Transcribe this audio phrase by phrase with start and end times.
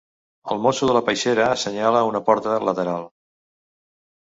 [0.53, 3.07] El mosso de la peixera assenyala una porta lateral.